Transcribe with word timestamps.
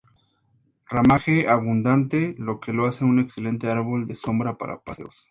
Ramaje 0.89 1.47
abundante, 1.47 2.33
lo 2.39 2.59
que 2.59 2.73
lo 2.73 2.87
hace 2.87 3.05
un 3.05 3.19
excelente 3.19 3.69
árbol 3.69 4.07
de 4.07 4.15
sombra 4.15 4.55
para 4.55 4.79
paseos. 4.79 5.29